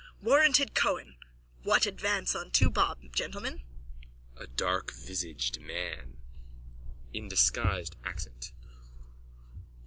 Warranted 0.19 0.73
Cohen! 0.73 1.15
What 1.61 1.85
advance 1.85 2.33
on 2.33 2.49
two 2.49 2.71
bob, 2.71 3.13
gentlemen? 3.15 3.61
A 4.35 4.47
DARKVISAGED 4.47 5.59
MAN: 5.61 6.17
_(In 7.13 7.29
disguised 7.29 7.95
accent.) 8.03 8.51